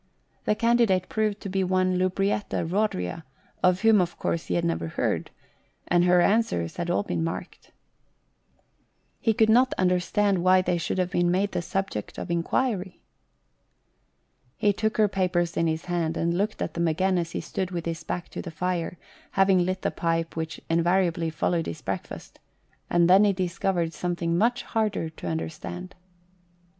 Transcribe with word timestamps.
The 0.45 0.55
candidate 0.55 1.09
proved 1.09 1.39
to 1.41 1.47
be 1.49 1.63
one 1.63 1.99
Lubrietta 1.99 2.65
Eodria, 2.67 3.21
of 3.61 3.81
whom, 3.81 4.01
of 4.01 4.17
course, 4.17 4.47
he 4.47 4.55
had 4.55 4.65
never 4.65 4.87
heard, 4.87 5.29
and 5.87 6.03
her 6.05 6.21
answers 6.21 6.77
had 6.77 6.89
all 6.89 7.03
been 7.03 7.23
marked. 7.23 7.71
He 9.19 9.31
could 9.35 9.47
not 9.47 9.75
93 9.77 9.77
&HOST 9.77 9.77
TALES. 9.77 9.83
understand 10.25 10.43
why 10.43 10.61
they 10.63 10.79
should 10.79 10.97
have 10.97 11.11
been 11.11 11.29
made 11.29 11.51
the 11.51 11.61
subject 11.61 12.17
of 12.17 12.31
enquiry. 12.31 12.99
He 14.57 14.73
took 14.73 14.97
her 14.97 15.07
papers 15.07 15.55
in 15.55 15.67
his 15.67 15.85
hand, 15.85 16.17
and 16.17 16.35
looked 16.35 16.63
at 16.63 16.73
them 16.73 16.87
again 16.87 17.19
as 17.19 17.33
he 17.33 17.39
stood 17.39 17.69
with 17.69 17.85
his 17.85 18.03
back 18.03 18.27
to 18.29 18.41
the 18.41 18.49
fire, 18.49 18.97
having 19.33 19.59
lit 19.63 19.83
the 19.83 19.91
pipe 19.91 20.35
which 20.35 20.59
invariably 20.67 21.29
followed 21.29 21.67
his 21.67 21.83
breakfast, 21.83 22.39
and 22.89 23.07
then 23.07 23.23
he 23.23 23.33
discovered 23.33 23.93
something 23.93 24.35
much 24.35 24.63
harder 24.63 25.11
to 25.11 25.27
understand. 25.27 25.93